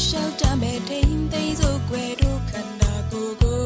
[0.00, 3.62] လိုက်လျှောက်တမဲ့ထိန်သိမ်းစို့ွယ်တို့ခန္ဓာကိုယ်ကို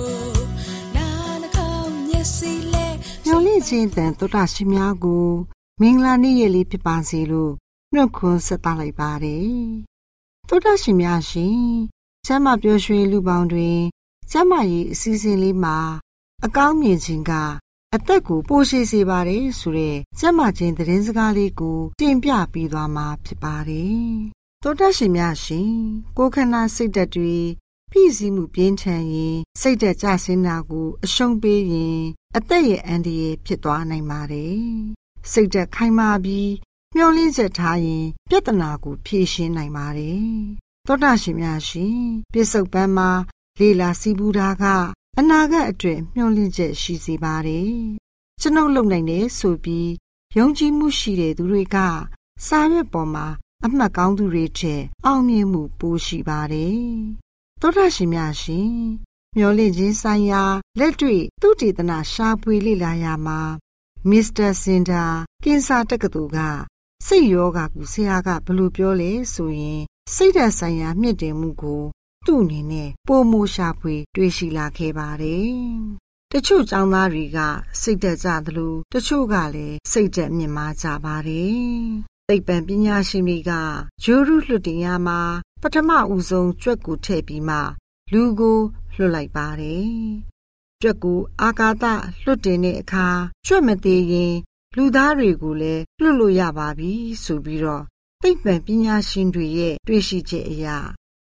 [0.97, 1.09] နာ
[1.43, 2.87] နှကောင်းမျက်စိလဲ
[3.27, 5.29] ညောင်လေးခြင်းတန်တုတ္တရှိများကို
[5.81, 7.53] မင်္ဂလာနေ့ရက်လေးဖြစ်ပါစေလို့
[7.95, 9.55] နှုတ်ခွန်းဆက်သလိုက်ပါတယ်
[10.49, 11.63] တုတ္တရှိများရှင်
[12.27, 13.81] ကျမ်းမာပျော်ရွှင်လူပေါင်းတွင်
[14.31, 15.79] ကျမ်းမာရေးအစီအစဉ်လေးမှာ
[16.45, 17.33] အကောင်းမြင်ခြင်းက
[17.95, 25.73] အသက်ကိုပိုရှိစေပါတယ်ဆိုတဲ့ကျမ်းမာခြင်းသတင်းစကားလေးကိုတင်ပြပေးသွားမှာဖြစ်ပါတယ် တောတရှင်များရှင်
[26.17, 27.37] ကိုခန္ဓာစိတ်ဓာတ်တွေ
[27.91, 32.01] ပြည့်စည်မှုပြင်းထန်ရင်စိတ်ဓာတ်ကျဆင်းတာကို အရှုံးပေးရင်
[32.37, 34.59] အသက်ရဲ့အန္တရာယ်ဖြစ်သွားနိုင်ပါတယ်
[35.31, 36.53] စိတ်ဓာတ်ခိုင်မာပြီး
[36.95, 40.25] မျောလင်းချက်ထားရင်ပြဿနာကိုဖြေရှင်းနိုင်ပါတယ်
[40.87, 41.99] တောတရှင်များရှင်
[42.33, 43.11] ပြစ္ဆုတ်ပန်းမှာ
[43.59, 44.65] လေလာစီးပူတာက
[45.19, 47.73] အနာဂတ်အတွက်မျှော်လင့်ချက်ရှိစေပါတယ်
[48.41, 49.91] ကျွန်ုပ်လုံနိုင်တယ်ဆိုပြီး
[50.37, 51.77] ယုံကြည်မှုရှိတဲ့သူတွေက
[52.47, 53.27] စာရွက်ပေါ်မှာ
[53.65, 56.83] အမှတ်ကောင်းသူတွေထက်အောင်မြင်မှုပိုရှိပါတယ်။
[57.61, 58.73] သောတာရှင်များရှင်
[59.37, 60.43] မျောလင့်ခြင်းဆိုင်ရာ
[60.79, 63.41] လက်တွေ့သူတည်တနာရှားပွေလေ့လာရမှာ
[64.11, 65.05] မစ္စတာစင်တာ
[65.45, 66.39] ကင်ဆာတက္ကသိုလ်က
[67.07, 69.83] စိတ်ယောဂါကူဆရာကဘလို့ပြောလဲဆိုရင်
[70.15, 71.83] စိတ်ဓာတ်ဆိုင်ရာမြင့်တင်မှုကို
[72.27, 75.53] သူ့အနေနဲ့ပိုမိုရှာဖွေ တွေ့ရှိလာခဲ့ပါတယ်။
[76.33, 77.39] တချို့ចောင်းသားတွေက
[77.81, 83.53] စိတ်သက်ကြသလိုတချို့ကလည်းစိတ်သက်မြင့်မားကြပါတယ် သိပ္ပံပညာရှင်တွေက
[84.03, 85.21] ဂျိုရုလွတ်တင်ရမှာ
[85.63, 87.57] ပထမဦးဆုံးကြွက်ကိုထည့်ပြီးမှ
[88.13, 88.59] လူကို
[88.97, 89.89] လွတ်လိုက်ပါတယ်။
[90.81, 91.85] ကြွက်ကိုအာကာသ
[92.25, 93.09] လွတ်တင်တဲ့အခါ
[93.47, 94.35] ကြွက်မသေးရင်
[94.77, 96.93] လူသားတွေကိုလည်းလွတ်လို့ရပါပြီ
[97.25, 97.85] ဆိုပြီးတော့
[98.23, 100.67] သိပ္ပံပညာရှင်တွေရဲ့တွေ့ရှိချက်အရ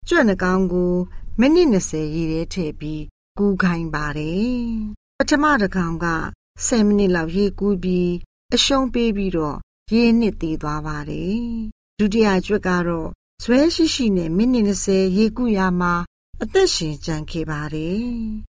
[0.07, 0.94] ကြွက်နှကောင်ကို
[1.40, 3.04] မိနစ်20ရေထဲထည့်ပြီး
[3.38, 4.56] ကူးခိုင်းပါတယ်။
[5.18, 6.07] ပထမတစ်ကောင်က
[6.56, 8.12] 10မိနစ်လောက်ရေကူးပြီး
[8.54, 9.60] အရှုံးပေးပြီးတော့
[9.93, 11.39] ရေနှစ်သေးသွားပါတယ်။
[11.97, 13.09] ဒုတိယကျွတ်ကတော့
[13.43, 15.93] ဇွဲရှိရှိနဲ့မိနစ်20ရေကူးရမှာ
[16.41, 18.05] အသက်ရှင်ကြံခဲ့ပါတယ်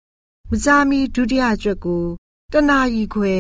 [0.49, 2.05] ။မကြာမီဒုတိယကျွတ်ကို
[2.53, 3.33] တနာရီခွဲ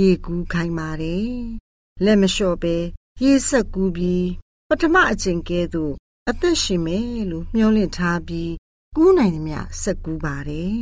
[0.00, 1.30] ရေကူးခိုင်းပါတယ်။
[2.04, 2.76] လက်မလျှော့ပဲ
[3.22, 4.28] ရေဆက်ကူးပြီး
[4.68, 5.94] ပထမအချိန်ကဲသို့
[6.28, 8.52] အသက်ရှင်မယ်လို့မျှော်လင့်ထားပြီး
[8.96, 10.78] ကူးနိုင်သမျှဆက်ကူးပါတယ်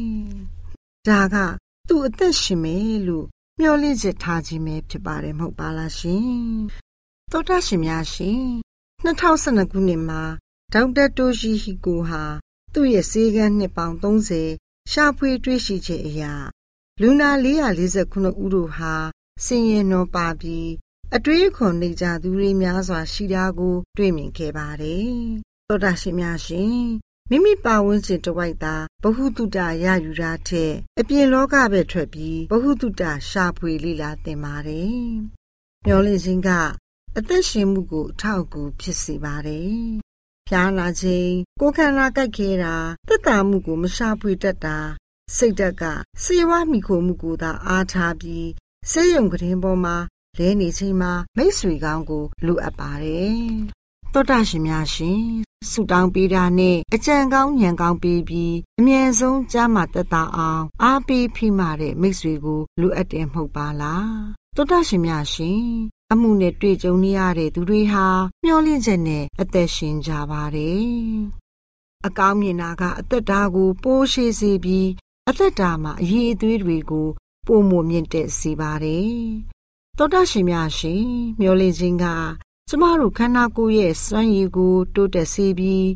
[1.06, 1.36] ။ဒါက
[1.88, 3.26] သူ့အသက်ရှင်မယ်လို့
[3.60, 6.26] မျောလင့်ချက်ထားခြင်းပဲဖြစ်ပါတယ်မဟုတ်ပါလားရှင်
[7.30, 8.42] သောတာရှင်များရှင်
[9.04, 10.22] 2012ခုနှစ်မှာ
[10.72, 12.24] ဒေါက်တာတိုရှီဟီကိုဟာ
[12.72, 16.34] သူ့ရဲ့စေကန်းနှစ်ပေါင်း30ရှာဖွေတွေ့ရှိချက်အရာ
[17.00, 18.94] လူနာ449ဦးတို့ဟာ
[19.44, 20.70] ဆင်းရဲနှောပါပြီး
[21.14, 25.10] အတွေးအခွန်နေကြသူတွေများစွာရှိတာကို တွေ့မြင်ခဲ့ပါတယ်။
[25.68, 26.80] သောတာရှင်များရှင်
[27.30, 35.00] မိမိပါဝန်းကျင်တစ်ဝိုက်သာဘ ഹു တုတရယူတာထက်အပြင်လောကပဲထွက်ပြီးဘ ഹു တုတရှာဖွေလေ့လာသင်ပါတယ်။
[35.84, 36.50] မျောလင့်ခြင်းက
[37.16, 39.76] အသက်ရှင်မှုကိုအထောက်အကူဖြစ်စေပါတယ်။
[40.48, 42.76] ဖျားနာခြင်းကိုယ်ခန္ဓာကြိုက်ခဲတာ
[43.08, 44.78] သက်သာမှုကိုမရှာဖွေတတ်တာ
[45.36, 45.84] စိတ်ဓာတ်က
[46.24, 48.48] စေဝါမိခိုမှုကိုသာအားထားပြီး
[48.90, 49.96] ဆေးရုံကရင်ပေါ်မှာ
[50.38, 53.40] လဲနေချိန်မှာမိတ်ဆွေကောင်းကိုလိုအပ်ပါတယ်။
[54.18, 55.22] သောတာရှင်များရှင်
[55.70, 64.08] ဆုတောင်းပေးတာနဲ့အကြံကောင်းဉာဏ်ကောင်းပေးပြီးအမြဲဆုံးကြားမှတက်တာအောင်အားပေးဖိမတဲ့မိတ်ဆွေကိုလိုအပ်တယ်မဟုတ်ပါလား။
[64.56, 65.62] သောတာရှင်များရှင်
[66.12, 68.06] အမှုနဲ့တွေ့ကြုံနေရတဲ့သူတွေဟာ
[68.44, 70.86] မျောလင့်ချက်နဲ့အသက်ရှင်ကြပါတယ်။
[72.06, 74.88] အကောင်းမြင်တာကအသက်တာကိုပိုးရှိစေပြီး
[75.28, 77.08] အသက်တာမှာအရေးအသွေးတွေကို
[77.46, 79.14] ပုံမမြင့်တက်စေပါတယ်။
[79.98, 81.04] သောတာရှင်များရှင်
[81.40, 82.06] မျောလင့်ခြင်းက
[82.70, 85.88] ကျမတို့ခန္ဓာကိုယ်ရဲ့စွမ်းရည်ကို တိုးတက်စေပြီး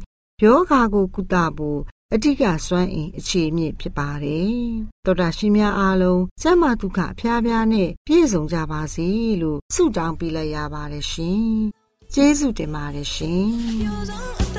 [0.43, 1.81] ယောဂါကိုကုသဖို့
[2.15, 4.55] အဓိကစွမ်းအင်အခြေအမြစ်ဖြစ်ပါတယ်။
[5.05, 9.09] သောတာရှင်များအားလုံးကျမ်းမာဒုက္ခအဖျားဖျားနဲ့ပြည့်စုံကြပါစေ
[9.43, 11.45] လို့ဆုတောင်းပေးလိုက်ရပါတယ်ရှင်။
[12.15, 13.49] ကျေးဇူးတင်ပါတယ်ရှင်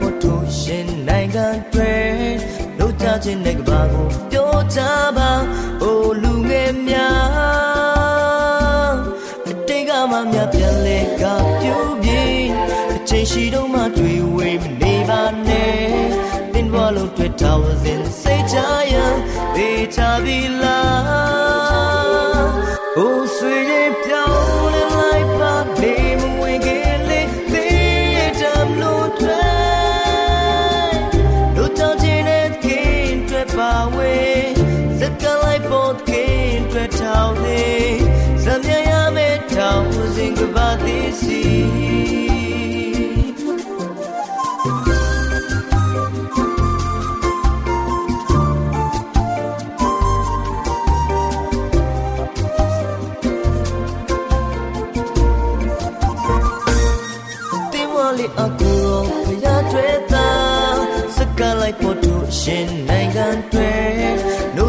[0.00, 0.92] တော်တာရှင်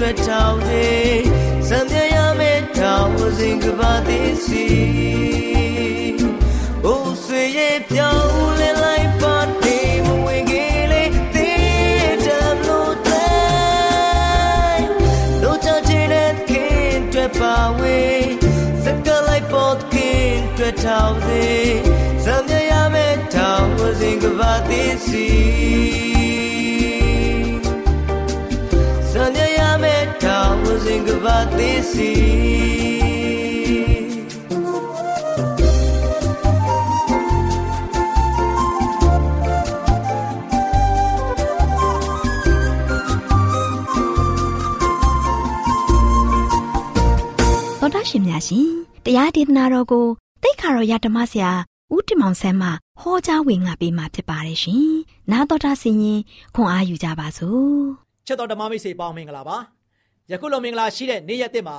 [0.00, 0.88] တွေ့ထောင်စေ
[1.68, 4.66] စံမြရမဲထောင်စဉ်ကဘာသေးစီ
[6.82, 10.52] ဘုံဆွေရဲ့ပြောင်းလဲလိုက်ပါတေမဝင်က
[10.92, 14.88] လေးသေးတံလို့တိုင်း
[15.42, 18.28] လို့ချချင်တဲ့ခင်တွေ့ပါဝေး
[18.84, 21.46] စကလိုက်ပေါ်ခင်တွေ့ထောင်စေ
[22.24, 26.17] စံမြရမဲထောင်စဉ်ကဘာသေးစီ
[49.38, 50.06] ဒေသနာတော်ကို
[50.42, 51.52] တိတ်ခါတော်ရဓမ္မဆရာ
[51.94, 52.68] ဦးတင်မောင်ဆန်းမှ
[53.00, 54.88] ဟောကြားဝင်ငါပေးมาဖြစ်ပါတယ်ရှင်။
[55.30, 56.20] နာတော်တာဆင်ရင်
[56.54, 57.78] ခွန်အားယူကြပါစို့။
[58.26, 59.56] ချစ်တော်ဓမ္မမိတ်ဆွေပေါင်းမင်္ဂလာပါ။
[60.32, 61.76] ယခုလိုမင်္ဂလာရှိတဲ့နေ့ရက်တစ်မှာ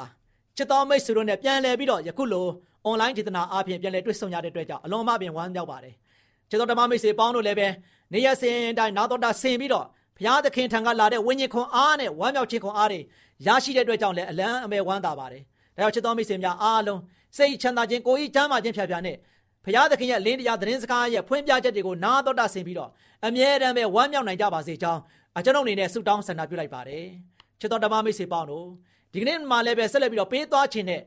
[0.58, 2.48] ချစ်တော်မိတ်ဆွေတို့နဲ့ပြန်လည်ပြီးတော့ယခုလို
[2.86, 5.96] အွန်လိုင်းဒေသနာအားဖြင့်ပြန်လည်တွေ့ဆုံရတဲ့အတွက်ကြောင့်အလွန်မှပင်ဝမ်းမြောက်ပါတယ်။
[6.50, 7.68] ချစ်တော်ဓမ္မမိတ်ဆွေပေါင်းတို့လည်းပဲ
[8.14, 9.86] နေ့ရက်စဉ်တိုင်းနာတော်တာဆင်ပြီးတော့
[10.18, 13.00] ဘုရားသခင်ထံကလာတဲ့ဝိညာဉ်ခွန်အားနဲ့ဝမ်းမြောက်ခြင်းခွန်အားတွေ
[13.46, 15.44] ရရှိတဲ့အတွက်ကြောင့်လည်းအလံအမဲဝမ်းသာပါတယ်
[15.78, 17.00] ဒါကြောင့်ချစ်တော်မိတ်ဆွေများအားလုံး
[17.38, 19.16] စိတ်ချမ်းသာခြင်းကိုယ်ဤချမ်းသာခြင်းဖြာဖြာနဲ့
[19.66, 22.90] ဘုရားသခင်ရဲ့လင်းတရားသတင်းစကားရဲ့ဖွင့်ပြချက်တွေကိုနားတော်တာဆင်ပြီးတော့
[23.26, 25.02] အမြဲတမ်းပဲဝမ်းမြောက်နိုင်ကြပါစေကြောင်း
[25.38, 27.06] အကျွန်ုပ်အနေနဲ့ဆုတောင်းဆန္ဒပြုလိုက်ပါတယ်
[27.60, 28.68] ချစ်တော်ဓမ္မမိတ်ဆွေပေါင်းတို့
[29.14, 31.02] ဒီကနေ့မှလည်းပဲဆက်လက်ပြီးတော့ပေးသွားခြင်းနဲ့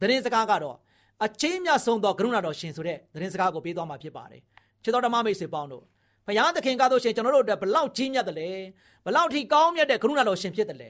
[0.00, 0.76] သတင်းစကားကတော့
[1.24, 4.42] အချင်းမြတ်ဆုံးသောကရုဏာတော်ရှင်ဆိုတဲ့သတင်းစကားကိုပေးသွားမှာဖြစ်ပါတယ်
[4.82, 5.84] ချစ်တော်ဓမ္မမိတ်ဆွေပေါင်းတို့
[6.26, 8.50] ဘုရားသခင်ကားတို့ရှင်ကျွန်တော်တို့အတွက်ဘလောက်ကြီးမြတ်တယ်လဲ
[9.04, 10.88] ဘလောက်ထိကောင်းမြတ်တဲ့ကရုဏာတော်ရှင်ဖြစ်တယ်လဲ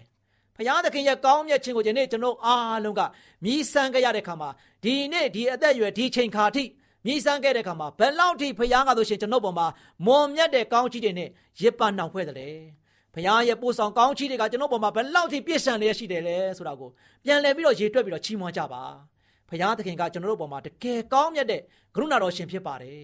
[0.57, 3.01] ဘုရားသခင်ရဲ့ကောင်းမြတ်ခြင်းကိုယနေ့ကျွန်တော်အားလုံးက
[3.45, 4.49] မြည်ဆန်းကြရတဲ့ခါမှာ
[4.85, 6.65] ဒီနေ့ဒီအသက်အရွယ်ဒီချိန်ခါထိ
[7.07, 9.67] မြည်ဆန်းခဲ့တဲ့ခါမှာဘလောက်ထိဘုရားကားတို့ရှင်ကျွန်တော်ပေါ်မှာ
[10.07, 11.29] မွန်မြတ်တဲ့ကောင်းချီးတွေနဲ့
[11.61, 12.49] ရစ်ပနှောင်ဖွဲ့တယ်လေ
[13.15, 16.91] ဘုရားရဲ့ပို့ဆောင်ကောင်းချီးတွေကကျွန်တော်ပေါ်မှာဘလောက်ထိပြည့်စုံလျက်ရှိတယ်လဲဆိုတာကို
[17.25, 18.83] ပြန်လည်ပြီးတော့ရေတွက်ပြီးတော့ချီးမွမ်းကြပါ
[19.49, 21.61] ဘုရားသခင်ကကျွန်တော်တို့ပေါ်မှာတကယ်ကောင်းမြတ်တဲ့
[21.95, 23.01] ကရုဏာတော်ရှင်ဖြစ်ပါတယ်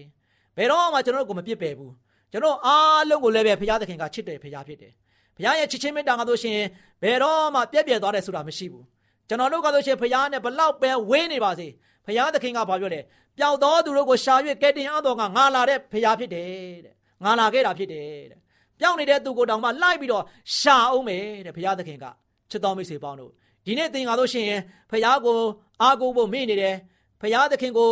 [0.57, 1.93] ဘယ်တော့မှကျွန်တော်တို့ကိုမပြစ်ပယ်ဘူး
[2.31, 4.93] ကျွန်တော်အားလုံးကိုလည်းပဲဘုရားသခင်ကချစ်တယ်ဘုရားဖြစ်တယ်
[5.37, 6.59] ဘုရားရဲ့ချစ်ချင်းမေတ္တာကဆိုရှင်
[7.03, 8.85] ဘယ်တော့မှပြည့်ပြည့်သွားတယ်ဆိုတာမရှိဘူး
[9.27, 11.67] ကျွန်တော်တို့ကဆိုရှင်ဘုရားနဲ့ဘလောက်ပဲဝင်းနေပါစေ
[12.05, 12.99] ဘုရားသခင်ကဘာပြောလဲ
[13.37, 16.47] ပျောက်သောသူတို့ကိုရှာ၍ကဲတင်အားတော်ကငါလာတဲ့ဘုရားဖြစ်တယ်
[16.85, 18.39] တဲ့ငါလာခဲ့တာဖြစ်တယ်တဲ့
[18.81, 20.23] ပျောက်နေတဲ့သူကိုတောင်မှလိုက်ပြီးတော့
[20.57, 22.05] ရှာအောင်မယ်တဲ့ဘုရားသခင်က
[22.49, 23.31] ချစ်တော်မိတ်ဆွေပေါင်းတို့
[23.65, 24.61] ဒီနေ့သင်ကားလို့ရှိရင်
[24.91, 25.39] ဘုရားကို
[25.81, 26.75] အားကိုးဖို့မေ့နေတယ်
[27.21, 27.91] ဘုရားသခင်ကို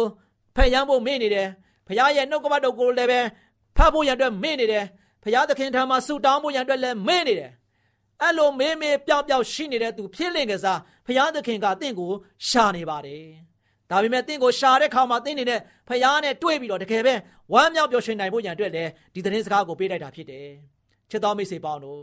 [0.56, 1.48] ဖက်ယမ်းဖို့မေ့နေတယ်
[1.88, 3.20] ဘုရားရဲ့နှုတ်ကပတ်တော်ကိုလည်းပဲ
[3.78, 4.86] ဖတ်ဖို့ရန်အတွက်မေ့နေတယ်
[5.24, 7.52] ဘုရားသခင်ထံမှာဆုတောင်းဖို့ရန်အတွက်လည်းမေ့နေတယ်
[8.22, 12.12] အဲ့လိုမေးမေးပျောက်ပျောက်ရှိနေတဲ့သူဖြစ်လင်ကစားဘုရားသခင်ကတင့်ကို
[12.48, 13.26] ရှာနေပါတယ်
[13.90, 17.14] ဒါပေမဲ့တင့်ကိုရှာတဲ့ခါမှာတင့်နေတဲ့ဖရားနဲ့တွေ့ပြီးတော့တကယ်ပဲ
[17.54, 20.48] ဝမ်းမြောက်ပျော်ရွှင်နိုင်ဖို့ရန်အတွက်လည်းဒီသတင်းစကားကိုပေးလိုက်တာဖြစ်တယ်
[21.12, 22.02] ချစ်တော်မိတ်ဆွေပေါင်းတို့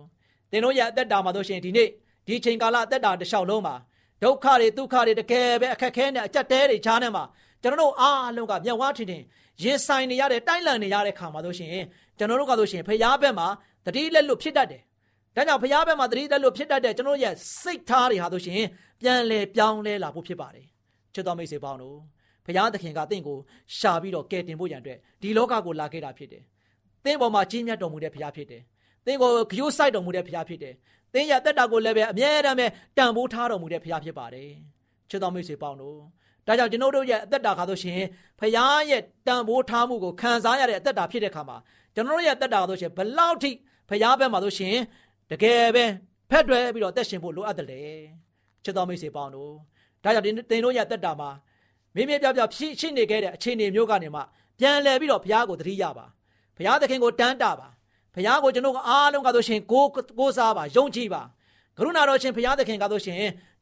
[0.51, 1.89] သင်တို့ရဲ့အသက်တာမှာတို့ရှင်ဒီနေ့
[2.27, 3.75] ဒီချိန်ကာလအသက်တာတစ်လျှောက်လုံးမှာ
[4.23, 7.25] ဒုက္ခတွေဒုက္ခတွေတကယ်ပဲအခက်ခဲနဲ့အကြက်တဲတွေချားနေမှာ
[7.63, 9.23] ကျွန်တော်တို့အားလုံးကမျက်ဝါးထင်ထင်
[9.63, 11.71] ရင်ဆိုင်နေရတဲ့တိုက်လန်နေရတဲ့ခါမှာတို့ရှင်
[12.19, 13.49] ကျွန်တော်တို့ကတို့ရှင်ဖရားဘက်မှာ
[13.87, 14.83] တတိလက်လွတ်ဖြစ်တတ်တယ်
[15.37, 18.63] ဒါကြောင့်ဖရားဘက်မှာတတိလက်လွတ်ဖြစ်တတ်တဲ့ကျွန်တော်ရဲ့စိတ်ထားတွေဟာတို့ရှင်
[19.01, 20.67] ပြန်လဲပြောင်းလဲလာဖို့ဖြစ်ပါတယ်
[21.15, 21.97] ချစ်တော်မိတ်ဆွေပေါင်းတို့
[22.47, 23.39] ဘုရားသခင်ကတင့်ကို
[23.79, 26.43] ရှာပြီးတော့ကယ်တင်ဖို့ရန်အတွက်ဒီလောကကိုလာခဲ့တာဖြစ်တယ်။
[27.05, 28.63] သင်ပေါ်မှာကြီးမြတ်တော်မူတဲ့ဘုရားဖြစ်တယ်။
[29.07, 30.75] သင်ကိုဂရုစိုက်တော်မူတဲ့ဘုရားဖြစ်တယ်။
[31.13, 34.51] သင်ရဲ့တက်တာကိုလည်းပဲအမြဲတမ်းပဲတန်ဖိုးထားတော်မူတဲ့ဘုရားဖြစ်ပါတယ်။
[35.11, 35.99] ချစ်တော်မိတ်ဆွေပေါင်းတို့
[36.47, 38.01] ဒါကြောင့်ကျွန်တော်တို့ရဲ့အသက်တာခါဆိုရှင်
[38.39, 38.53] ဖခင်
[38.91, 41.57] ရဲ့တန်ဖိုးထားမှုကိုခံစားရတဲ့အသက်တာဖြစ်တဲ့ခါမှာ
[41.95, 43.51] ကျွန်တော်တို့ရဲ့အသက်တာခါဆိုရှင်ဘလောက်ထိ
[43.89, 44.77] ဖခင်ဘက်မှာဆိုရှင်
[45.31, 45.85] တကယ်ပဲ
[46.31, 47.83] ဖက်တွယ်ပြီးတော့တက်ရှင်ဖို့လိုအပ်တယ်လေ
[48.65, 49.53] ချစ်တော်မိတ်ဆွေပေါင်းတို့
[50.05, 51.31] ဒါကြောင့်တင်တို့ရဲ့အသက်တာမှာ
[51.95, 54.21] မင်းမပြပြဖြစ်ရှိနေခဲ့တဲ့အခြေအနေမျိုးကနေမှ
[54.59, 56.07] ပြန်လည်ပြီးတော့ဘုရားကိုသတိရပါ
[56.57, 57.69] ဘုရားသခင်ကိုတန်းတာပါ
[58.17, 59.85] ဘုရားကိုကျွန်တော်အားလုံးကဆိုရှင်ကို
[60.19, 61.23] ကိုစားပါယုံကြည်ပါ
[61.77, 63.17] ကရုဏာတော်ရှင်ဘုရားသခင်ကဆိုရှင်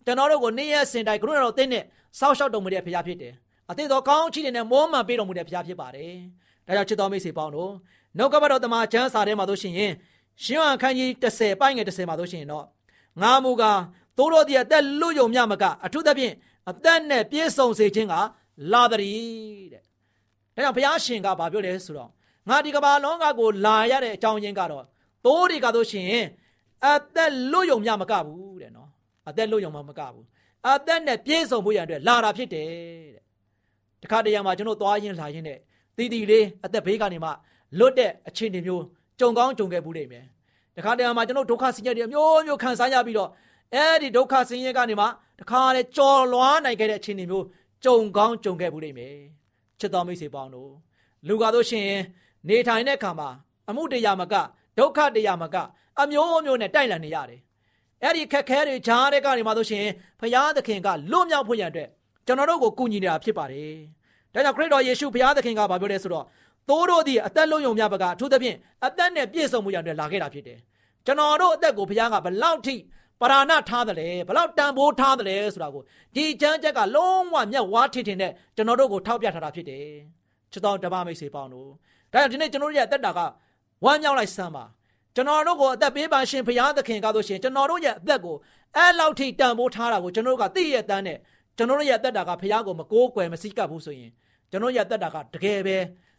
[0.05, 1.85] ကျွန်တော်တို့ကိုနေ့ရက်စင်တိုင်းကရုဏာတော်သင်နဲ့
[2.19, 3.33] စောက်ရှောက်တော်မူတဲ့ဘုရားဖြစ်တယ်
[3.71, 6.13] အသင်တော်ကောင်းချီးတဲ့မောမှန်ပေးတော်မူတဲ့ဘုရားဖြစ်ပါတယ်
[6.67, 7.73] ဒါကြောင့်ချစ်တော်မိတ်ဆွေပေါင်းတို့
[8.19, 9.73] နှုတ်ကပတ်တော်တမန်ကျမ်းစာထဲမှာဆိုရှင်
[10.45, 12.65] ရှင်ဟန်ခန်းကြီး30ပိုင်းငယ်30မှာဆိုရှင်တော့
[13.23, 13.81] ငါမူကား
[14.19, 16.35] သိုးတော်တည်းအသက်လွတ်ယုံမြမကအထူးသဖြင့်
[16.71, 18.15] အသက်နဲ့ပြည့်စုံစေခြင်းက
[18.73, 19.83] လာတည်းတဲ့။
[20.55, 22.11] ဒါကြောင့်ဘုရားရှင်ကဘာပြောလဲဆိုတော့
[22.49, 24.85] ငါဒီကမ္ဘာလောကကိုလာရတဲ့အကြောင်းရင်းကတော့
[25.25, 26.09] သိုးတွေကတော့ရှင်
[26.85, 28.89] အသက်လွတ်ယုံမြမကဘူးတဲ့နော်။
[29.29, 30.25] အသက်လွတ်ယုံမှမကဘူး။
[30.69, 32.69] အသက်နဲ့ပြည့်စုံဖို့ရန်အတွက်လာတာဖြစ်တယ်
[33.15, 33.23] တဲ့။
[34.03, 35.59] တခါတရံမှာကျွန်တော်သွားရင်းလာရင်းနဲ့
[35.97, 37.31] တီတီလေးအသက်ဘေးကနေမှ
[37.79, 38.83] လွတ်တဲ့အခြေအနေမျိုး
[39.21, 40.25] ကြုံကောင်းကြုံခဲ့ဘူးလိမ့်မယ်။
[40.77, 43.31] တခါတရံမှာကျွန်တော်ဒုက္ခဆင်းရဲတွေအမျိုးမျိုးခံစားရပြီးတော့
[43.75, 45.07] အဲဒီဒုက္ခဆင်းရဲကနေမှ
[45.41, 47.45] တခါလေကြော်လွားနိုင်ခဲ့တဲ့အခြေအနေမျိုး
[47.85, 49.17] ကြုံကောင်းကြုံခဲ့ဘူးလိမ့်မယ်
[49.81, 50.71] ချစ်တော်မိတ်ဆွေပေါင်းတို့
[51.29, 51.89] လူကားတို့ရှင်
[52.49, 53.29] နေထိုင်တဲ့အခါမှာ
[53.69, 54.35] အမှုတရားမက
[54.79, 55.57] ဒုက္ခတရားမက
[56.01, 57.41] အမျိုးမျိုးနဲ့တိုက်လန်နေရတယ်
[58.03, 59.87] အဲ့ဒီခက်ခဲတွေဂျားတဲ့ကနေမှတို့ရှင်
[60.21, 61.89] ဖရာသခင်ကလွတ်မြောက်ဖို့ရန်အတွက်
[62.27, 63.73] ကျွန်တော်တို့ကိုကူညီနေတာဖြစ်ပါတယ်
[64.35, 66.25] ဒါကြောင့်ခရစ်တော်ယေရှုဖရာသခင်ကဘာပြောလဲဆိုတော့
[66.69, 70.59] သိုးတို့သည်အသက်လုံးယုံများပကအထူးသဖြင့်အသက်နဲ့ပြည့်စုံမှုရန်အတွက်လာခဲ့တာဖြစ်တယ်
[71.07, 72.75] ကျွန်တော်တို့အသက်ကိုဖရာကဘလောက်ထိ
[73.21, 75.83] ပရာဏထားတယ်လေဘလောက်တန်ဖိုးထားတယ်လေဆိုတာကို
[76.15, 79.87] ဒီချမ်းချက်ကလုံးဝမျက်ဝါးထင်ထင်နဲ့ကျွန်တော်တို့ကိုထောက်ပြထားတာဖြစ်တယ်
[80.53, 81.71] ချစ်တော်တပမိတ်ဆွေပေါင်းတို့
[82.15, 83.21] ဒါကြောင့်ဒီနေ့ကျွန်တော်တို့ရဲ့အသက်တာက
[83.85, 84.65] ဝမ်းမြောက်လိုက်စမ်းပါ
[85.15, 88.37] ကျွန်တော်တို့ကိုအသက်ပေးပါရှင်ဘုရားသခင်ကားလို့ရှင်ကျွန်တော်တို့ရဲ့အသက်ကို
[88.77, 91.19] အဲ့လောက်ထိတန်ဖိုးထားတာကိုကျွန်တော်တို့ကသိရတဲ့တန်းနဲ့
[91.57, 94.11] ကျွန်တော်တို့ရဲ့အသက်တာကဘုရားကိုမကိုးကွယ်မစည်းကပ်ဘူးဆိုရင်
[94.51, 95.77] ကျွန်တော်ရဲ့အသက်တာကတကယ်ပဲ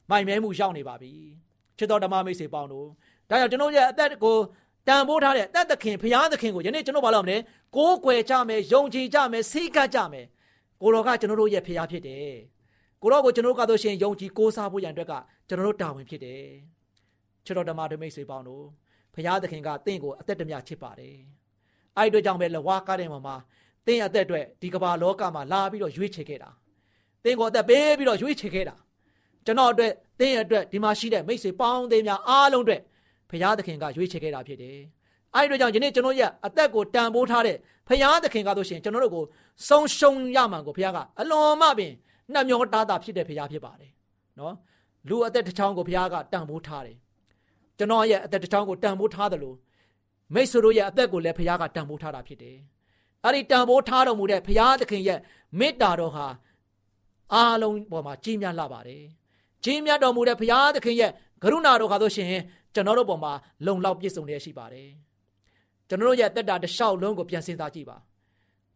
[0.10, 1.12] မိုင်မဲမှုရောက်နေပါပြီ
[1.78, 2.88] ချစ်တော်ဓမ္မမိတ်ဆွေပေါင်းတို့
[3.30, 4.38] ဒါကြောင့်ကျွန်တော်ရဲ့အသက်ကို
[4.88, 7.38] တန်ဖိုးထားတဲ့တတ်သခင်ဘုရားသခင်ကိုယနေ့ကျွန်တော်ဘာလို့မလဲ
[7.75, 10.25] ကိုးကွယ်ကြမယ်ယုံကြည်ကြမယ်စိတ်ကကြမယ်
[10.82, 12.36] ကိုတော်ကကျွန်တော်တို့ရဲ့ဘုရားဖြစ်တယ်
[13.05, 15.13] ကိုတော်ကိုကျွန်တော်တို့ကတော့ရှင်ယုံကြည်ကိုးစားဖို့ရန်အတွက်က
[15.47, 16.43] ကျွန်တော်တို့တာဝန်ဖြစ်တယ်
[17.45, 18.65] ချစ်တော်ဓမ္မဓမိတ်ဆွေပေါင်းတို့
[19.13, 21.15] ဘုရားသခင်ကတင့်ကိုအသက်တမျှချစ်ပါတယ်
[21.97, 23.35] အဲ့အတွက်ကြောင့်ပဲလဝါကားတဲ့မှာမှာ
[23.88, 26.50] တင်းအသက်အတွက်ဒီကမ္ဘာလောကမှာလာပြီးတော့ရွေးချယ်ခဲ့တာ
[27.24, 28.75] တင်းကိုအသက်ပေးပြီးတော့ရွေးချယ်ခဲ့တာ
[29.45, 32.81] ကျွန်တော်အတွက်တင်းရဲ့အတွက်ဒီမှာရှိတဲ့မိတ်ဆွေပေါင်းသေးများအားလုံးအတွက်
[33.29, 34.77] ဖရာသခင်ကရွေးချယ်ခဲ့တာဖြစ်တယ်။
[35.35, 37.57] အဲဒီတော့ကြောင့်ယနေ့ကျွန်တော်ရဲ့အသက်ကိုတန်ဖိုးထားတဲ့
[37.88, 39.25] ဖရာသခင်ကဆိုရှင်ကျွန်တော်တို့ကို
[39.67, 41.93] ဆုံးရှုံးရမှန်ကိုဖရာကအလွန်မှပင်
[42.34, 43.91] နှမျောတာတာဖြစ်တဲ့ဖရာဖြစ်ပါတယ်။
[44.39, 44.55] နော်
[45.10, 46.98] လူအသက်တစ်ချောင်းကိုဖရာကတန်ဖိုးထားတယ်။
[47.77, 49.58] ကျွန်တော်ရဲ့အသက်တစ်ချောင်းကိုတန်ဖိုးထားတယ်လို့
[50.34, 52.58] မိတ်ဆွေတို့ရဲ့အသက်ကိုလည်းဖရာကတန်ဖိုးထားတာဖြစ်တယ်။
[53.25, 55.20] အဲဒီတန်ဖိုးထားတော်မူတဲ့ဖရာသခင်ရဲ့
[55.60, 56.25] မေတ္တာတော်ဟာ
[57.34, 59.03] အားလုံးပေါ်မှာကြီးမြတ်လာပါတယ်။
[59.63, 61.12] ကြီးမြတ်တော်မူတဲ့ဘုရားသခင်ရဲ့
[61.44, 62.29] ကရုဏာတော်ခါဆိုရှင်
[62.74, 63.34] ကျွန်တော်တို့ပေါ်မှာ
[63.65, 64.89] လုံလောက်ပြည့်စုံလျက်ရှိပါတယ်။
[65.89, 67.98] ကျွန်တော်တို့ရဲ့တက်တာတစ်လျှောက်လုံးကိုပြန်စဉ်းစားကြည့်ပါ။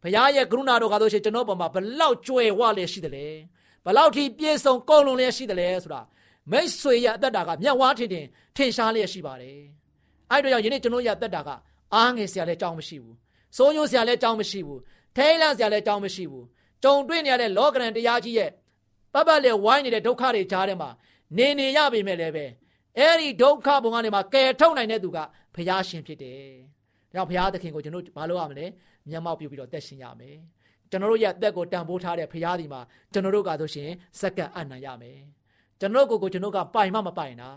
[0.02, 3.26] ဘုရားရဲ့ကရုဏာတော်ခါဆိုရှင်ကျွန်တော်ပေါ်မှာဘလောက်ကြွယ်ဝလျက်ရှိတယ်လဲ။
[3.84, 6.00] ဘလောက်ထိပြည့်စုံကုန်လုံးလျက်ရှိတယ်လဲဆိုတာ
[6.50, 8.26] မိတ်ဆွေရဲ့အသက်တာကမျက်ဝါးထင်ထင်
[8.56, 9.58] ထင်ရှားလျက်ရှိပါတယ်။
[10.30, 11.50] အဲ့တို့ကြောင့်ယနေ့ကျွန်တော်ရဲ့အသက်တာက
[11.94, 13.14] အားငယ်စရာလည်းအကြောင်းမရှိဘူး။
[13.56, 14.80] စိုးညိုစရာလည်းအကြောင်းမရှိဘူး။
[15.16, 16.44] ထိတ်လန့်စရာလည်းအကြောင်းမရှိဘူး။
[16.82, 18.50] ကြုံတွေ့နေရတဲ့လောကရန်တရားကြီးရဲ့
[19.12, 20.90] ပတ်ပတ်လေဝိုင်းနေတဲ့ဒုက္ခတွေကြားထဲမှာ
[21.38, 22.46] နေနေရပေမဲ့လည်းပဲ
[22.98, 25.18] အဲ့ဒီဒုက္ခဘုံကနေမှကယ်ထုတ်နိုင်တဲ့သူက
[25.54, 26.42] ဘုရားရှင်ဖြစ်တယ်။
[27.14, 28.66] ဒါကြောင့်ဘုရားသခင်ကိုကျွန်တော်ဘာလုပ်ရမလဲ။
[29.08, 30.36] မျက်မှောက်ပြုပြီးတော့တက်ရှင်ရမယ်
[30.90, 32.80] ကျွန်တော်တို့ရဲ့အသက်ကိုတန်ဖိုးထားတဲ့ဖရားဒီမှာ
[33.12, 33.90] ကျွန်တော်တို့ကဆိုရှင်
[34.20, 35.18] စက္ကန့်အနံ့ရမယ်
[35.80, 37.50] ကျွန်တော်ကိုကိုကျွန်တော်ကပိုင်မမပိုင်တာ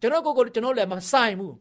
[0.00, 1.54] ကျွန်တော်ကိုကိုကျွန်တော်လည်းမဆိုင်ဘူး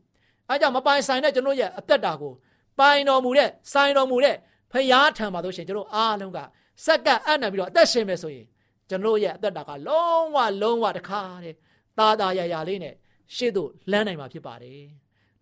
[0.50, 2.33] အဲကြောင့်မပိုင်ဆိုင်တဲ့ကျွန်တော်ရဲ့အသက်တာကို
[2.79, 4.36] ပိုင်တော်မူတဲ့ဆိုင်တော်မူတဲ့
[4.71, 6.39] ဖရားထံမှာဆိုရှင်ကျွန်တော်အားလုံးက
[6.86, 8.45] စက္ကန့်အနံ့ပြီးတော့အသက်ရှင်မယ်ဆိုရင်
[8.89, 11.55] ကျွန်တော်ရဲ့အသက်တာကလုံးဝလုံးဝတခါတဲ့
[11.98, 12.95] တာတာရရလေးနဲ့
[13.36, 14.81] ရှေ့သို့လမ်းနိုင်မှာဖြစ်ပါတယ်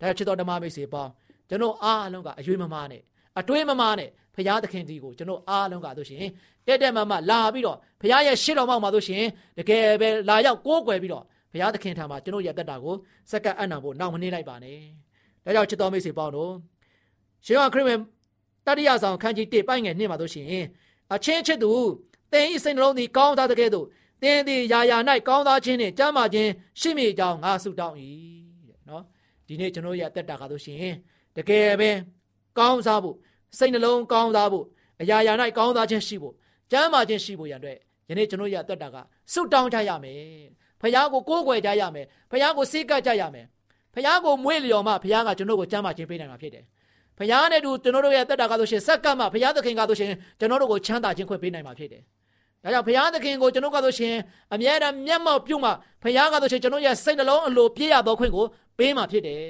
[0.00, 1.12] ဒါကြောင့်ချစ်တော်ဓမ္မမိတ်ဆွေပေါင်း
[1.48, 3.02] ကျွန်တော်အားလုံးကအယွေမမနဲ့
[3.38, 6.24] အတွေးမမားနဲ့ဖရာသခင်ဒီကိုကျွန်တော်အားလုံးကဆိုရှင်
[6.66, 9.24] တက်တက်မမလာပြီးတော့ဖရာရဲ့ရှေ့တော်မောက်မှာဆိုရှင်
[9.58, 12.94] တကယ်ပဲလာရောက်ကိုးကွယ်ပြီးတော့ဘုရားသခင်ထံမှာကျွန်တော်ရဲ့တက်တာကို
[13.30, 14.78] စက္ကပ်အံ့နံဖို့နောက်မနေလိုက်ပါနဲ့။
[15.44, 16.52] ဒါကြောင့်ချစ်တော်မိတ်ဆွေပေါင်းတို့
[17.46, 17.98] ရှင်ရခရစ်ဝင်
[18.66, 20.46] တတိယဆောင်ခန်းကြီး1ပိုင်းငယ်2မှာဆိုရှင်
[21.14, 21.72] အချင်းချစ်သူ
[22.32, 23.86] သင်၏စိတ်နှလုံးသည်ကောင်းသားတဲ့ကဲ့သို့
[24.22, 24.96] သင်သည်ယာယာ၌
[25.28, 27.96] ကောင်းသားခြင်းနှင့်ကြမ်းမာခြင်းရှိမိကြောင်းငါဆုတောင်း၏
[28.68, 29.02] တဲ့နော်
[29.46, 30.94] ဒီနေ့ကျွန်တော်ရဲ့အသက်တာကဆိုရှင်
[31.36, 31.90] တကယ်ပဲ
[32.58, 33.16] ကောင်းစားဖို့
[33.58, 34.64] စိတ်နှလုံးကောင်းစားဖို့
[35.00, 36.34] အရာရာ၌ကောင်းစားခြင်းရှိဖို့
[36.72, 37.78] ကြမ်းမာခြင်းရှိဖို့ရန်အတွက်
[38.08, 38.96] ယနေ့ကျွန်တော်ရဲ့အသက်တာက
[39.32, 40.18] ဆုတောင်းကြရမယ်
[40.80, 43.46] ဖခင်ကိုကိုးကွယ်ကြရမယ်ဖခင်ကိုစိတ်ကပ်ကြရမယ်
[43.94, 46.64] ဖခင်ကိုမွေးလျော်မှဖခင်ကကျွန်တော်ကိုကြမ်းမာခြင်းပေးနိုင်မှာဖြစ်တယ်
[47.18, 52.02] ဖခင်နဲ့တူကျွန်တော်တို့ရဲ့တက်တာကဆိုရှင်စက္ကန့်မှဖခင်သခင်ကဆိုရှင်ကျွန်တော်တို့ကိုချမ်းသာခြင်းခွင့်ပေးနိုင်မှာဖြစ်တယ်
[52.64, 54.14] ဒါကြောင့်ဘုရားသခင်ကိုကျွန်တော်ကဆိုရှင်
[54.54, 55.70] အမြဲတမ်းမျက်မှောက်ပြုမှ
[56.02, 58.44] ဘုရားကဆိုရှင်ကျွန်တော်ရဲ့စိတ်နှလုံးအလိုပြည့်ရသောခွင့်ကို
[58.78, 59.42] ပေးမှဖြစ်တယ်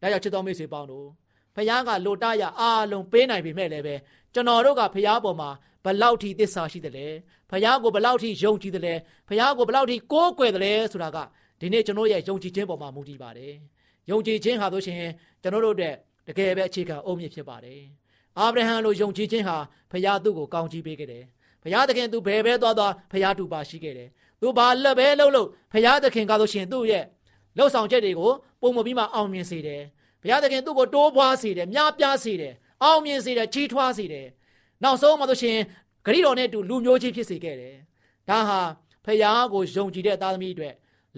[0.00, 1.06] ဒါကြောင့်ချစ်တော်မိတ်ဆွေပေါင်းတို့
[1.56, 3.94] ဘုရားကလိုတရအားလုံးပေးနိုင်ပေမဲ့လည်းပဲ
[4.34, 5.50] ကျွန်တော်တို့ကဘုရားပေါ်မှာ
[5.84, 7.06] ဘလောက်ထိသစ္စာရှိတယ်လဲ
[7.50, 8.94] ဘုရားကိုဘလောက်ထိယုံကြည်တယ်လဲ
[9.28, 11.18] ဘုရားကိုဘလောက်ထိကိုးကွယ်တယ်လဲဆိုတာက
[11.60, 13.52] ဒီနေ့ကျွန်တော်ရဲ့ယုံကြည်ခြင်းပေါ်မှာမူတည်ပါတယ်။
[14.10, 15.10] ယုံကြည်ခြင်းဟာဆိုရှင်
[15.42, 15.94] ကျွန်တော်တို့တဲ့
[16.28, 17.80] တကယ်ပဲအခြေခံအုံမြင့်ဖြစ်ပါတယ်။
[18.38, 19.56] အာဗြဟံလိုယုံကြည်ခြင်းဟာ
[19.90, 21.24] ဘုရားသူ့ကိုကောင်းချီးပေးခဲ့တယ်။
[21.62, 24.08] ဘုရားသခင်သူဘယ်ပဲသွားသွားဘုရားတူပါရှိခဲ့တယ်
[24.40, 27.04] သူဘာလက်ပဲလှုပ်လို့ဘုရားသခင်ကဆိုရှင်သူ့ရဲ့
[27.56, 29.82] လှုပ်ဆောင်ချက်တွေကိုပုံမပြီးမှအောင်မြင်စေတယ်
[30.24, 34.26] ဘုရားသခင်သူ့ကိုတိုးပွားစေတယ်များပြားစေတယ်အောင်မြင်စေတယ်ကြီးထွားစေတယ်
[34.82, 35.58] နောက်ဆုံးမှဆိုရှင်
[36.06, 37.74] ဂရိတော်နဲ့တူလူမျိုးချင်းဖြစ်စေခဲ့တယ်
[38.28, 38.60] ဒါဟာ
[39.04, 40.70] ဖះကိုယုံကြည်တဲ့သားသမီးတွေ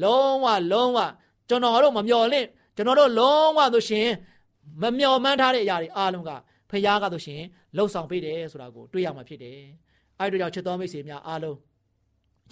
[0.03, 0.99] လုံးဝလုံးဝ
[1.49, 4.09] ကျွန်တော်တို့မမျော်လင့်ကျွန်တော်တို့လုံးဝဆိုရှင်
[4.83, 6.31] မမျော်မှန်းထားတဲ့အရာတွေအားလုံးက
[6.71, 7.42] ဖះကဆိုရှင်
[7.77, 9.59] လှုပ်ဆောင်ပေးတယ်ဆိုတာကိုတွေ့ရမှာဖြစ်တယ်
[10.19, 11.57] အဲ့တို့ကြောင့်ချစ်တော်မိတ်ဆွေများအားလုံး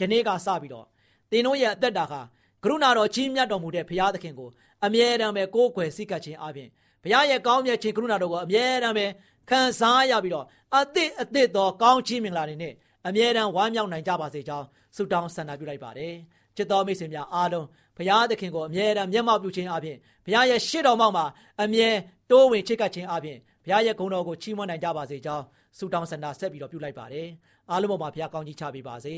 [0.01, 0.87] ယနေ့ကစပြီးတော့
[1.31, 2.21] သင်တို့ရဲ့အသက်တာဟာ
[2.65, 4.49] ကရုဏာတော်ကြီးမြတ်တော်မူတဲ့ဘုရားသခင်ကို
[4.85, 6.69] အမြဲတမ်းပဲကိုးကွယ်စိတ်ကပ်ခြင်းအပြင်
[7.03, 9.07] ဘုရားရဲ့ကောင်းမြတ်ခြင်းကရုဏာတော်ကိုအမြဲတမ်းပဲ
[9.51, 10.47] ခံစားရပြီးတော့
[10.77, 12.73] အသစ်အသစ်သောကောင်းချီးမင်္ဂလာတွေနဲ့
[13.07, 16.15] အမြဲတမ်းဝမ်းမြောက်နိုင်ကြပါစေကြောင်းဆုတောင်းဆန္ဒပြုလိုက်ပါတယ်
[16.57, 21.25] ချစ်တော်မိတ်ဆွေများအားလုံးဘုရားသခင်ကိုအမြဲတမ်းမျက်မှောက်ပြုခြင်းအပြင်ဘုရားရဲ့ရှေ့တော်မှောက်မှာ
[21.63, 21.89] အမြဲ
[22.31, 25.45] တိုးဝင်ချစ်ကပ်ခြင်းအပြင်ဘုရားရဲ့ဂုဏ်တော်ကိုချီးမွမ်းနိုင်ကြပါစေကြောင်း
[25.79, 27.29] ဆုတောင်းဆန္ဒဆက်ပြီးတော့ပြုလိုက်ပါတယ်
[27.71, 29.15] အားလုံးပေါ်မှာဘုရားကောင်းကြီးချပေးပါစေ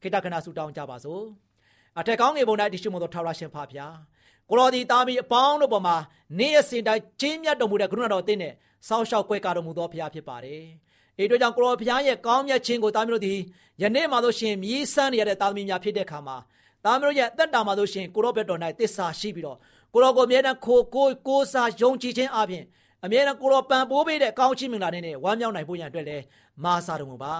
[0.00, 1.22] ခိတ္တခဏဆုတောင်းကြပါစို့
[1.98, 3.94] အထက်ကောင်းငယ်ပုံ၌တရှိမသောထာဝရရှင်ဖဖျား
[4.48, 5.96] ကိုတော်ဒီသားမီးအပေါင်းတို့ပေါ်မှာ
[6.38, 8.52] နေ့ရက်စဉ်တိုင်းချင်းမြတ်တော်မူတဲ့ကရုဏာတော်အသင်းနဲ့
[8.88, 10.62] စောင်းရှောက်ကွဲကားတော်မူသောဘုရားဖြစ်ပါတယ်။
[11.20, 13.34] ඒ တို့ကြောင့်ကိုတော်ဘုရားရဲ့ကောင်းမြတ်ခြင်းကိုသားမီးတို့ဒီ
[13.82, 16.36] ယနေ့မှတို့ရှင်မြည်ဆန်းနေရတဲ့သားသမီးများဖြစ်တဲ့အခါမှာ
[16.84, 19.58] သားမီးတို့ရဲ့အသက်တာမှာတို့ရှင်ကိုတော်ဘက်တော်၌တစ္ဆာရှိပြီးတော့
[19.92, 22.64] ကိုတော်ကိုအမြဲတမ်းခိုကိုကိုးစားယုံကြည်ခြင်းအပြင်
[23.04, 26.16] အမြဲတမ်းကိုတော်ပံပိုးပေးတဲ့ကောင်းချီးမင်္ဂလာတွေနဲ့ဝမ်းမြောက်နိုင်ဖို့ရန်အတွက်လဲ
[26.64, 27.34] မာစာတော်မူပါ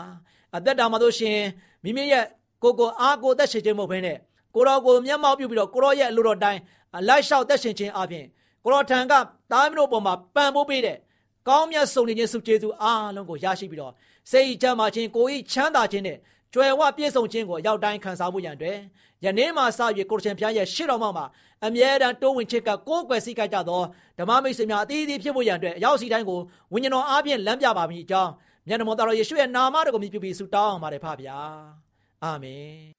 [0.56, 1.38] အသက်တာမှာတို့ရှင်
[1.84, 2.24] မိမိရဲ့
[2.62, 4.16] ကိုကိုအားကိုသက်ရှင်ခြင်းမဟုတ်ဘဲနဲ့
[4.56, 6.60] ကိုတော်ကိုမျက်မှောက်ပြုပြီးတော့ကိုတော်ရဲ့အလိုတော်တိုင်း
[7.08, 8.24] လိုက်လျှောက်သက်ရှင်ခြင်းအပြင်
[8.64, 9.12] ကိုတော်ထံက
[9.52, 10.96] သားမတို့ပေါ်မှာပံပိုးပေးတဲ့
[11.48, 13.92] ကောင်းမြတ်ဆုံးနေခြင်းစုကျေးဇူးအားလုံးကိုရရှိပြီးတော့
[14.30, 16.18] စိတ်ချမ်းသာခြင်းကိုယ်ဤချမ်းသာခြင်းနဲ့
[16.54, 18.78] ကြွယ်ဝပြည့်စုံခြင်းကိုရောက်တိုင်းခံစားဖို့ရန်အတွက်
[19.24, 19.66] ယနေ့မှစ၍
[20.10, 21.26] ကိုရရှင်ဘုရားရဲ့ရှေ့တော်မှာ
[21.66, 23.82] အမြဲတမ်းတိုးဝင်ချစ်ကကိုးကွယ်စိတ်ကကြသော
[24.18, 26.40] ဓမ္မမိတ်ဆွေများအသီးသီးဖြစ်ဖို့ရန်အတွက်အရောက်စီတိုင်းကို
[26.72, 28.30] ဝိညာဉ်တော်အားဖြင့်လမ်းပြပါမည်အကြောင်း
[28.68, 31.38] မြတ်တော်တော်ယေရှုရဲ့နာမတော်ကိုမြည်ပြုပြီးဆုတောင်းအောင်ပါတယ်ဖဗျာ
[32.22, 32.95] အာမင်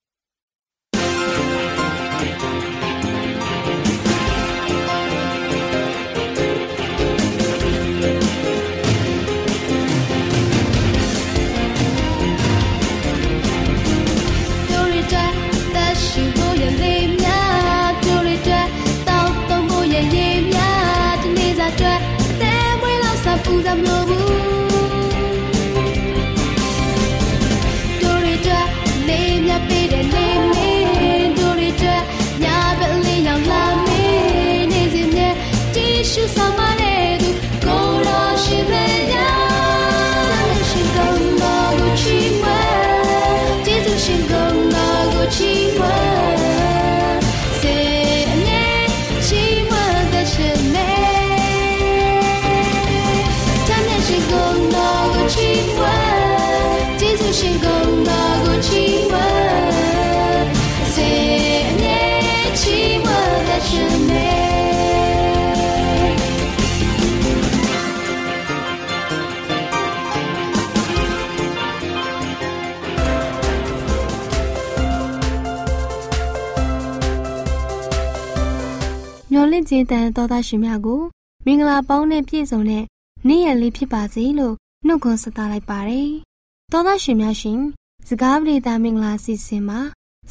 [79.67, 81.01] ခြင်းတန်သောသားရှင်များကို
[81.45, 82.83] မင်္ဂလာပေါင်းနဲ့ပြည့်စုံတဲ့
[83.27, 84.55] နေ့ရက်လေးဖြစ်ပါစေလို့
[84.87, 86.09] နှုတ်ခွန်းဆက်သလိုက်ပါတယ်။
[86.71, 87.59] သောသားရှင်များရှင်
[88.07, 89.79] စကားပရိသတ်မင်္ဂလာစီစဉ်မှာ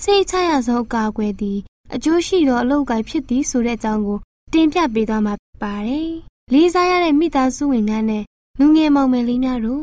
[0.03, 1.59] စိတ်ချရဆုံးအကာအကွယ်သည်
[1.95, 4.19] အကျိုးရှိသောအလုပ်အကိုင်ဖြစ်သည်ဆိုတဲ့အကြောင်းကို
[4.53, 6.09] တင်ပြပေးသွားမှာဖြစ်ပါတယ်။
[6.53, 8.25] လေးစားရတဲ့မိသားစုဝင်များနဲ့
[8.59, 9.83] လူငယ်မောင်မယ်လေးများတို့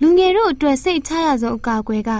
[0.00, 2.10] လူငယ်တို့အတွက်စိတ်ချရဆုံးအကာအကွယ်က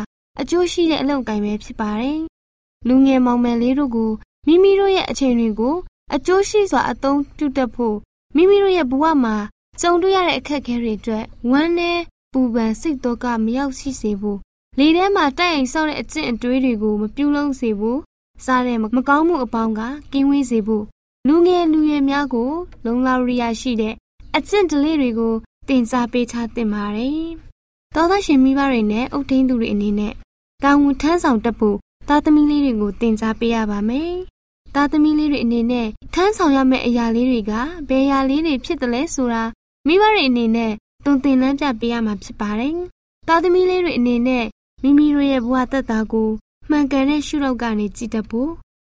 [0.40, 2.18] အကျိုးရှိတဲ့အလုပ်အကိုင်ပဲဖြစ်ပါတယ်။
[2.88, 4.10] လူငယ်မောင်မယ်လေးတို့ကို
[4.46, 5.74] မိမိတို့ရဲ့အခြေအနေကို
[6.14, 7.96] အကျိုးရှိစွာအသုံးပြုတတ်ဖို့
[8.36, 9.36] မိမိတို့ရဲ့ဘဝမှာ
[9.80, 14.38] ကြုံတွေ့ရတဲ့အခက်အခဲတွေအတွက်ဝမ်းနည်းပူပန်စိတ်တော့ကမရောက်ရှိစေဖို့
[14.78, 18.00] လေထဲမှာတိုက်အိမ်ဆောက်တဲ့အကျင့်အတွေးတွေကိုမပြုလုပ်စေဖို့
[18.44, 19.80] စားတဲ့မကောင်းမှုအပေါင်းက
[20.12, 20.84] ကင်းဝေးစေဖို့
[21.26, 22.50] လူငယ်လူရွယ်များကို
[22.84, 23.94] လုံလောက်ရရှိတဲ့
[24.36, 25.34] အကျင့်ဓလေ့တွေကို
[25.68, 27.24] တင်စားပေးချသင့်ပါတယ်။
[27.94, 30.14] သောသားရှင်မိဘတွေနဲ့အုပ်ထိန်းသူတွေအနေနဲ့
[30.62, 31.76] တာဝန်ထမ်းဆောင်တတ်ဖို့
[32.08, 34.14] သားသမီးလေးတွေကိုတင် जा ပေးရပါမယ်။
[34.74, 37.52] သားသမီးလေးတွေအနေနဲ့ထမ်းဆောင်ရမယ့်အရာလေးတွေက
[37.88, 39.42] ဘယ်အရာလေးတွေဖြစ်တယ်လဲဆိုတာ
[39.86, 40.72] မိဘတွေအနေနဲ့
[41.04, 42.74] တုံသင်လန်းပြပေးရမှာဖြစ်ပါတယ်။
[43.28, 44.44] သားသမီးလေးတွေအနေနဲ့
[44.82, 46.28] မိမိတို့ရဲ့ဘဝသက်တာကို
[46.70, 48.50] မှန်ကန်တဲ့ရှုထောင့်ကနေကြည့်တတ်ဖို့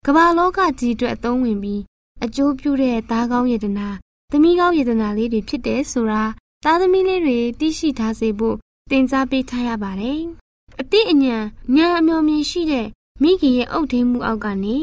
[0.07, 1.83] ကမ္ဘာလောကကြီးအတွက်အသုံးဝင်ပြီး
[2.25, 3.89] အကျိုးပြုတဲ့သားကောင်းယတနာ
[4.31, 6.23] သမီးကောင်းယတနာလေးတွေဖြစ်တယ်ဆိုတာ
[6.65, 8.57] သားသမီးလေးတွေသိရှိထားစေဖို့
[8.91, 10.21] တင် जा ပေးထားရပါတယ်။
[10.81, 11.37] အတိအညံ
[11.75, 12.87] ညံအမျော်မြင်ရှိတဲ့
[13.23, 14.77] မိခင်ရဲ့အုပ်ထိန်မှုအောက်ကနေ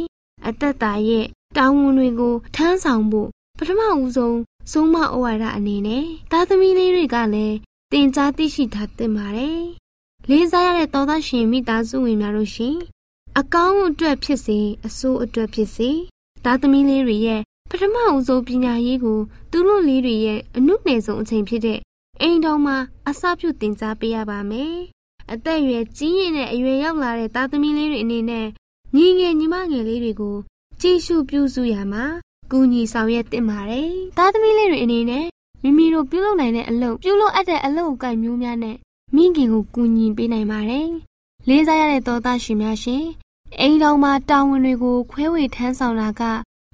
[0.47, 1.25] အသက်တာရဲ့
[1.57, 4.37] တာဝန်တွေကိုထမ်းဆောင်ဖို့ပထမဦးဆုံး
[4.71, 7.55] ဆုံးမဩဝါဒအနေနဲ့သားသမီးလေးတွေကလည်း
[7.91, 9.61] တင် जा သိရှိထားသင့်ပါတယ်။
[10.29, 12.75] လေးစားရတဲ့သောသားရှင်မိသားစုဝင်များတို့ရှင်
[13.39, 15.89] အကောင်းအတွက်ဖြစ်စေအဆိုးအတွက်ဖြစ်စေ
[16.45, 19.19] သားသမီးလေးတွေရဲ့ပထမဦးဆုံးပညာရေးကို
[19.51, 21.79] သူတို့လေးတွေရဲ့အမှုနယ်ဆုံးအချိန်ဖြစ်တဲ့
[22.21, 22.77] အိမ်တော်မှာ
[23.07, 24.75] အစပြုတင် जा ပေးရပါမယ်။
[25.31, 28.47] အသက်အရွယ်ကြီးရင်နဲ့အရွယ်ရောက်လာတဲ့သားသမီးလေးတွေအနေနဲ့
[28.95, 30.35] ညီငယ်ညီမငယ်လေးတွေကို
[30.81, 32.03] ကြည့်ရှုပြုစုရမှာ
[32.51, 35.25] ကူညီဆောင်ရွက်တင်ပါတယ်။သားသမီးလေးတွေအနေနဲ့
[35.63, 38.77] မိမိတို့ပြုလုပ်နိုင်တဲ့အလုပ်ပြုလုပ်အပ်တဲ့အလုပ်အကိုင်မျိုးများနဲ့
[39.15, 40.87] မိခင်ကိုကူညီပေးနိုင်ပါတယ်။
[41.47, 43.05] လေးစားရတဲ့သောသားရှင်များရှင်
[43.59, 46.21] အိမ်တော်မှာတာဝန်တွေကိုခွဲဝေထမ်းဆောင်တာက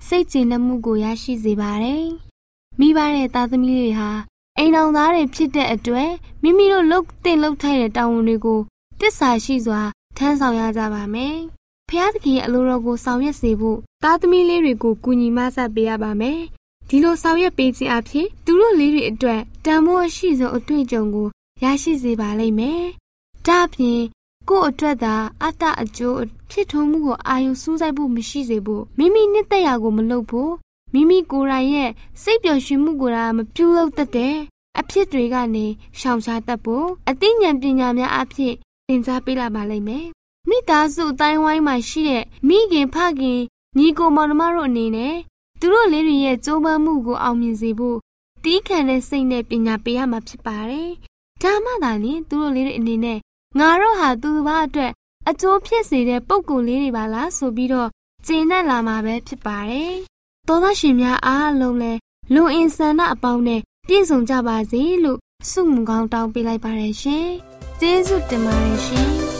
[0.08, 2.06] စိတ်ကြည်နမှုကိုရရှိစေပါတယ်။
[2.80, 4.10] မိဘရဲ့သားသမီးတွေဟာ
[4.58, 6.12] အိမ်တော်သားတွေဖြစ်တဲ့အတွက်
[6.44, 8.60] မိမိတို့လုပ်တင်လုပ်ထိုက်တဲ့တာဝန်တွေကို
[9.00, 9.82] တစ္ဆာရှိစွာ
[10.18, 11.38] ထမ်းဆောင်ရကြပါမယ်။
[11.90, 16.40] ဖျားသခင်ရဲ့အလိုတော်ကိုဆောင်ရွက်စေဖို့သားသမီးလေးတွေကိုကူညီမဆပ်ပေးရပါမယ်။
[16.90, 21.28] ဒီလိုဆောင်ရွက်ပေးခြင်းအဖြစ်သူတို့လေးတွေအတွက်တန်ဖိုးရှိဆုံးအတွေ့အကြုံကို
[21.64, 22.84] ရရှိစေပါလိမ့်မယ်။
[23.46, 24.02] ဒါ့အပြင်
[24.50, 26.22] ကိုယ့်အတွက်သာအတ္တအကျိုး
[26.52, 30.52] ဖြစ်ထွန်းမှုကိုအာရုံစူးစိုက်ဖို့မရှိစေဖို့မိမိနှစ်သက်ရာကိုမလုပ်ဖို့
[30.94, 31.92] မိမိကိုယ်တိုင်ရဲ့
[32.24, 34.36] စိတ်ပျော်ရွှင်မှုကိုယ်တိုင်မပြုလုပ်တတ်တဲ့
[34.80, 35.66] အဖြစ်တွေကနေ
[36.00, 38.54] ရှောင်ရှားတတ်ဖို့အသိဉာဏ်ပညာများအဖြစ်
[38.88, 40.08] သင်ကြားပေးလာပါလိမ့်မယ်
[40.50, 43.40] မိသားစုအတိုင်းဝိုင်းမှာရှိတဲ့မိခင်ဖခင်
[43.78, 45.16] ညီကိုမောင်နှမတို့အနေနဲ့
[45.60, 47.98] သူတို့လေးတွေရဲ့ကြိုးပမ်းမှုကိုအောင်မြင်စေဖို့
[48.44, 50.90] တီးခံတဲ့စိတ်နဲ့ပညာပေးရမှာဖြစ်ပါတယ်။
[51.42, 53.20] ဒါမှသာလျှင်သူတို့လေးတွေအနေနဲ့
[53.60, 54.92] ငါတို့ဟာသူတစ်ပါးအတွက်
[55.30, 57.90] အကျိုးဖြစ်စေတဲ့ပုံကိုလေးတွေပါလားဆိုပြီးတော့
[58.26, 59.94] ကျင့်တတ်လာမှာပဲဖြစ်ပါတယ်။
[60.48, 61.94] သောသားရှင်များအားလုံးလဲ
[62.34, 67.28] လူအင်ဆန္ဒအပေါင်းနဲ့ပြည့်စုံကြပါစေလို့ဆုမွန်ကောင်းတောင်းပေးလိုက်ပါတယ်ရှင်။
[67.80, 69.12] ကျေးဇူးတင်ပါတယ်ရှင်။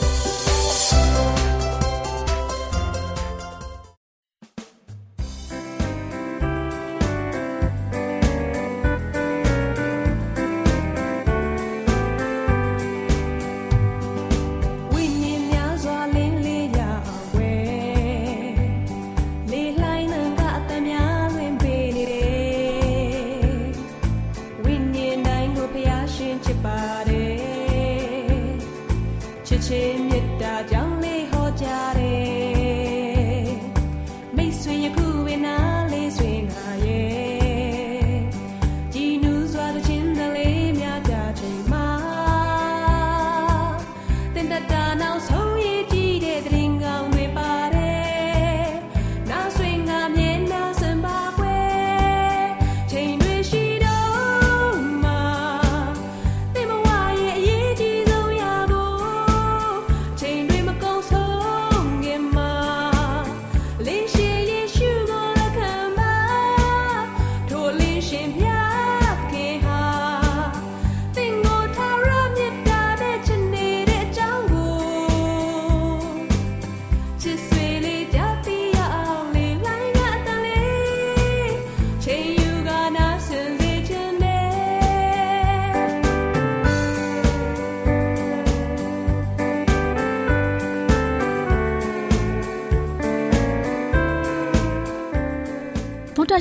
[0.98, 1.37] တာ